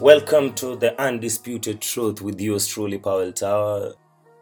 [0.00, 3.94] Welcome to the Undisputed Truth with yours truly, Powell Tower.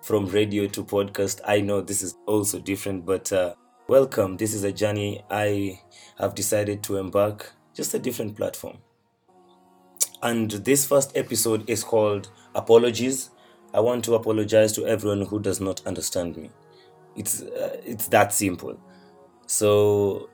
[0.03, 3.55] From radio to podcast, I know this is also different, but uh,
[3.89, 4.37] welcome.
[4.37, 5.81] This is a journey I
[6.19, 8.77] have decided to embark, just a different platform.
[10.23, 13.31] And this first episode is called Apologies.
[13.73, 16.51] I want to apologize to everyone who does not understand me.
[17.17, 18.79] It's uh, it's that simple.
[19.47, 20.29] So,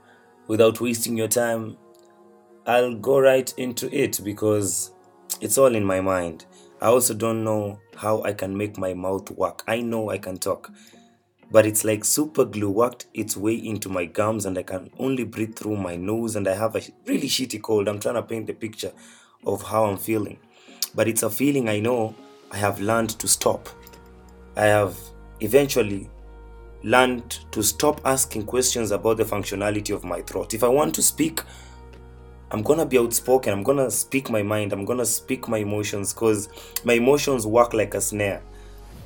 [0.49, 1.77] without wasting your time,
[2.67, 4.91] I'll go right into it because
[5.43, 6.47] it's all in my mind.
[6.81, 9.65] I also don't know how I can make my mouth work.
[9.67, 10.71] I know I can talk,
[11.51, 15.25] but it's like super glue worked its way into my gums and I can only
[15.25, 17.89] breathe through my nose and I have a really shitty cold.
[17.89, 18.93] I'm trying to paint the picture
[19.45, 20.39] of how I'm feeling.
[20.95, 22.15] But it's a feeling I know
[22.53, 23.69] I have learned to stop.
[24.57, 24.97] I have
[25.41, 26.09] eventually
[26.85, 30.55] learned to stop asking questions about the functionality of my throat.
[30.55, 31.41] If I want to speak,
[32.53, 33.51] I'm gonna be outspoken.
[33.51, 34.75] I'm gonna speak my mind.
[34.75, 36.51] I'm gonna speak my emotions because
[36.85, 38.43] my emotions work like a snare.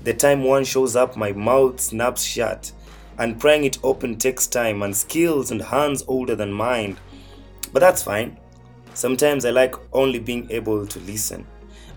[0.02, 2.72] The time one shows up, my mouth snaps shut.
[3.18, 6.98] And prying it open takes time and skills and hands older than mine.
[7.72, 8.36] But that's fine.
[8.94, 11.46] Sometimes I like only being able to listen.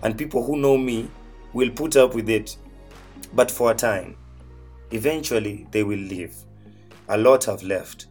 [0.04, 1.10] And people who know me
[1.52, 2.56] will put up with it,
[3.32, 4.16] but for a time.
[4.92, 6.36] Eventually, they will leave.
[7.08, 8.06] A lot have left.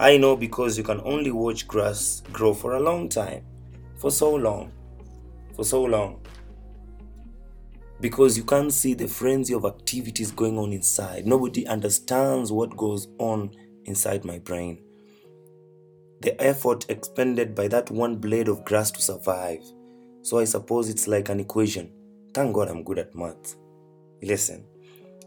[0.00, 3.44] I know because you can only watch grass grow for a long time.
[3.96, 4.72] For so long.
[5.54, 6.20] For so long.
[8.00, 11.26] Because you can't see the frenzy of activities going on inside.
[11.26, 13.50] Nobody understands what goes on
[13.84, 14.82] inside my brain.
[16.22, 19.62] The effort expended by that one blade of grass to survive.
[20.22, 21.92] So I suppose it's like an equation.
[22.32, 23.54] Thank God I'm good at math.
[24.22, 24.64] Listen,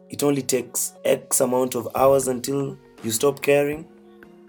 [0.09, 3.87] it only takes X amount of hours until you stop caring.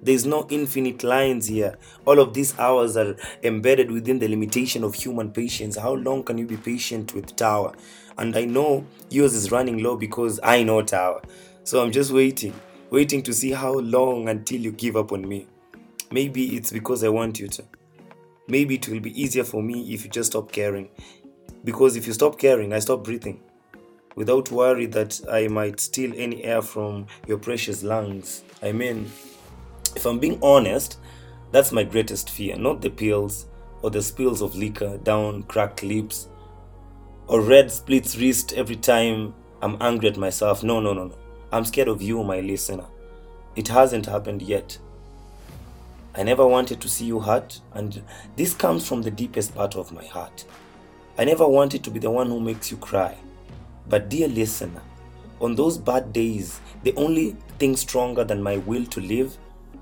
[0.01, 1.77] There's no infinite lines here.
[2.05, 5.77] All of these hours are embedded within the limitation of human patience.
[5.77, 7.75] How long can you be patient with Tower?
[8.17, 11.23] And I know yours is running low because I know Tower.
[11.65, 12.55] So I'm just waiting,
[12.91, 15.47] waiting to see how long until you give up on me.
[16.11, 17.65] Maybe it's because I want you to.
[18.47, 20.89] Maybe it will be easier for me if you just stop caring.
[21.65, 23.41] Because if you stop caring, I stop breathing
[24.15, 28.43] without worry that I might steal any air from your precious lungs.
[28.63, 29.11] I mean,
[29.99, 30.97] if I'm being honest,
[31.51, 33.47] that's my greatest fear, not the pills
[33.83, 36.29] or the spills of liquor down cracked lips
[37.27, 40.63] or red splits wrist every time I'm angry at myself.
[40.63, 41.19] No, no, no, no.
[41.51, 42.85] I'm scared of you, my listener.
[43.57, 44.79] It hasn't happened yet.
[46.15, 48.01] I never wanted to see you hurt, and
[48.37, 50.45] this comes from the deepest part of my heart.
[51.19, 53.17] I never wanted to be the one who makes you cry.
[53.89, 54.83] But, dear listener,
[55.41, 59.37] on those bad days, the only thing stronger than my will to live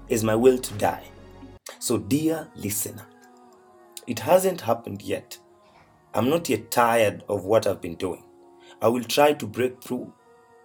[0.09, 1.05] is my will to die.
[1.79, 3.07] So, dear listener,
[4.07, 5.39] it hasn't happened yet.
[6.15, 8.25] I'm not yet tired of what I've been doing.
[8.81, 10.13] I will try to break through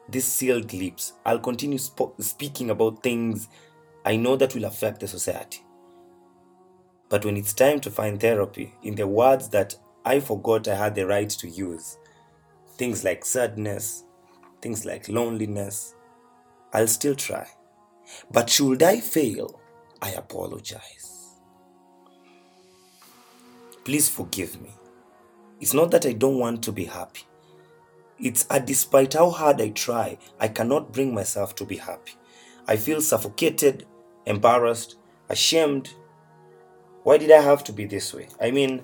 [0.07, 1.13] these sealed lips.
[1.25, 3.47] I'll continue sp- speaking about things
[4.05, 5.63] I know that will affect the society.
[7.09, 9.75] But when it's time to find therapy in the words that
[10.05, 11.97] I forgot I had the right to use,
[12.77, 14.05] things like sadness,
[14.61, 15.93] things like loneliness,
[16.73, 17.47] I'll still try.
[18.31, 19.59] But should I fail,
[20.01, 21.37] I apologize.
[23.83, 24.71] Please forgive me.
[25.59, 27.21] It's not that I don't want to be happy.
[28.19, 32.13] It's a despite how hard I try, I cannot bring myself to be happy.
[32.67, 33.85] I feel suffocated,
[34.25, 34.97] embarrassed,
[35.29, 35.93] ashamed.
[37.03, 38.27] Why did I have to be this way?
[38.39, 38.83] I mean,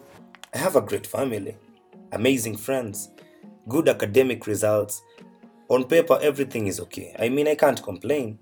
[0.54, 1.56] I have a great family,
[2.12, 3.12] amazing friends,
[3.70, 5.04] good academic results.
[5.70, 7.16] On paper, everything is okay.
[7.20, 8.40] I mean, I can't complain.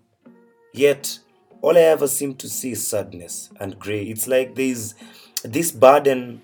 [0.75, 1.19] Yet,
[1.61, 4.03] all I ever seem to see is sadness and gray.
[4.03, 4.93] It's like there's
[5.41, 6.41] this burden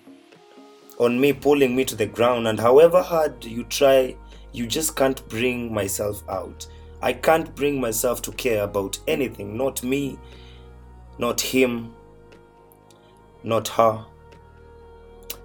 [1.00, 4.16] on me pulling me to the ground, and however hard you try,
[4.53, 6.66] you just can't bring myself out.
[7.02, 10.17] I can't bring myself to care about anything, not me,
[11.17, 11.94] not him,
[13.44, 14.06] not her.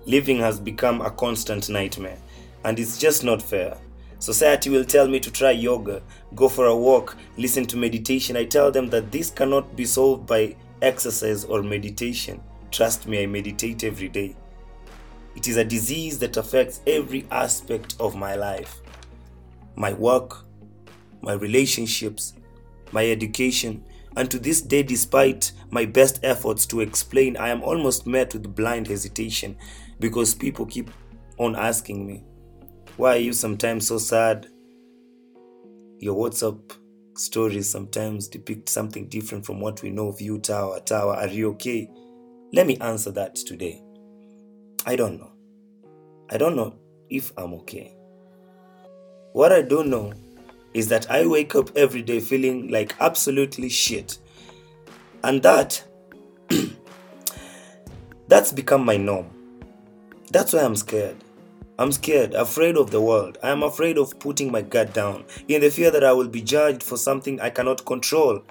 [0.05, 2.19] Living has become a constant nightmare,
[2.65, 3.77] and it's just not fair.
[4.19, 6.03] Society will tell me to try yoga,
[6.35, 8.37] go for a walk, listen to meditation.
[8.37, 12.43] I tell them that this cannot be solved by exercise or meditation.
[12.71, 14.35] Trust me, I meditate every day.
[15.35, 18.81] It is a disease that affects every aspect of my life
[19.79, 20.47] my work,
[21.21, 22.33] my relationships,
[22.93, 23.85] my education,
[24.17, 28.55] and to this day, despite my best efforts to explain, I am almost met with
[28.55, 29.59] blind hesitation
[30.01, 30.91] because people keep
[31.39, 32.25] on asking me,
[32.97, 34.47] Why are you sometimes so sad?
[35.99, 36.59] Your WhatsApp
[37.15, 40.81] stories sometimes depict something different from what we know of you, Tower.
[40.81, 41.91] Tower, are you okay?
[42.55, 43.83] Let me answer that today.
[44.87, 45.31] I don't know.
[46.31, 46.75] I don't know
[47.11, 47.95] if I'm okay.
[49.35, 50.15] What I do know
[50.73, 54.17] is that I wake up every day feeling like absolutely shit.
[55.23, 55.85] And that
[58.29, 59.27] that's become my norm.
[60.31, 61.17] That's why I'm scared.
[61.79, 63.37] I'm scared, afraid of the world.
[63.43, 66.41] I am afraid of putting my guard down in the fear that I will be
[66.41, 68.43] judged for something I cannot control.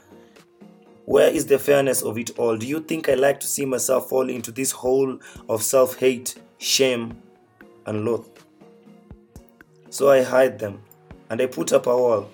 [1.05, 2.55] Where is the fairness of it all?
[2.55, 5.17] Do you think I like to see myself fall into this hole
[5.49, 7.19] of self hate, shame,
[7.87, 8.45] and loath?
[9.89, 10.81] So I hide them
[11.31, 12.29] and I put up a wall.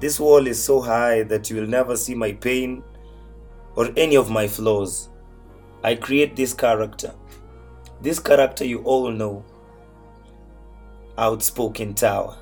[0.00, 2.82] This wall is so high that you will never see my pain
[3.74, 5.10] or any of my flaws.
[5.84, 7.14] I create this character.
[8.00, 9.44] This character you all know.
[11.18, 12.36] Outspoken Tower.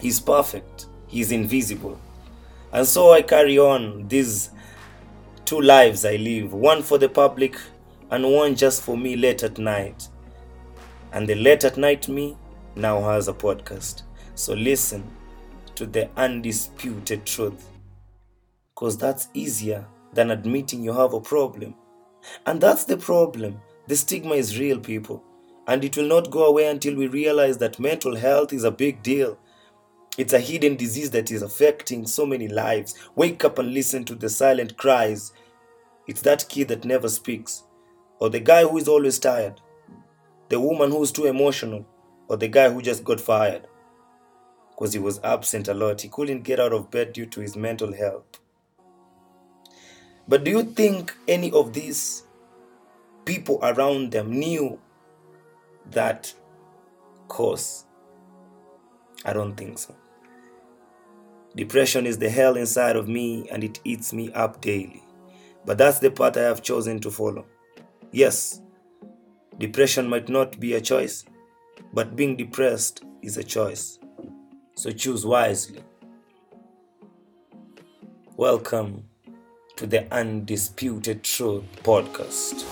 [0.00, 0.86] He's perfect.
[1.06, 1.98] He's invisible.
[2.72, 4.50] And so I carry on these
[5.44, 7.56] two lives I live one for the public
[8.10, 10.08] and one just for me late at night.
[11.12, 12.36] And the late at night me
[12.74, 14.02] now has a podcast.
[14.34, 15.08] So listen
[15.76, 17.70] to the undisputed truth.
[18.74, 21.74] Because that's easier than admitting you have a problem.
[22.44, 23.60] And that's the problem.
[23.86, 25.22] The stigma is real, people.
[25.66, 29.02] And it will not go away until we realize that mental health is a big
[29.02, 29.38] deal.
[30.16, 32.94] It's a hidden disease that is affecting so many lives.
[33.16, 35.32] Wake up and listen to the silent cries.
[36.06, 37.64] It's that kid that never speaks,
[38.20, 39.60] or the guy who is always tired,
[40.48, 41.84] the woman who's too emotional,
[42.28, 43.66] or the guy who just got fired
[44.76, 46.02] because he was absent a lot.
[46.02, 48.40] He couldn't get out of bed due to his mental health.
[50.28, 52.24] But do you think any of these
[53.26, 54.80] people around them knew
[55.90, 56.32] that
[57.28, 57.84] cause?
[59.24, 59.94] I don't think so.
[61.54, 65.02] Depression is the hell inside of me and it eats me up daily.
[65.66, 67.44] But that's the path I have chosen to follow.
[68.12, 68.62] Yes,
[69.58, 71.24] depression might not be a choice,
[71.92, 73.98] but being depressed is a choice.
[74.76, 75.82] So choose wisely.
[78.36, 79.04] Welcome
[79.76, 82.64] to the Undisputed Truth podcast.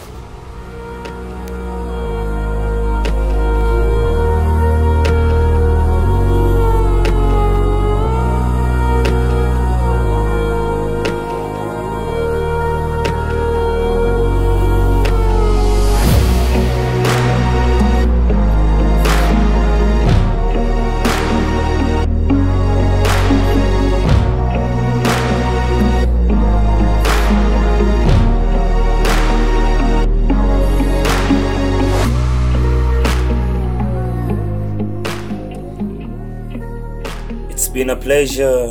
[37.75, 38.69] Been a pleasure.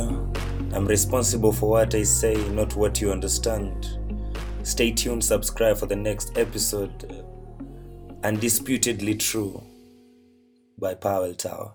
[0.72, 3.98] I'm responsible for what I say, not what you understand.
[4.62, 7.22] Stay tuned, subscribe for the next episode.
[8.22, 9.62] Undisputedly True
[10.78, 11.74] by Powell Tower.